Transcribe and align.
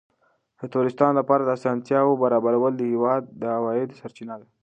د 0.59 0.61
توریستانو 0.73 1.17
لپاره 1.19 1.41
د 1.43 1.49
اسانتیاوو 1.57 2.19
برابرول 2.23 2.73
د 2.75 2.81
هېواد 2.93 3.23
د 3.41 3.43
عوایدو 3.57 3.97
سرچینه 4.01 4.35
ده. 4.41 4.47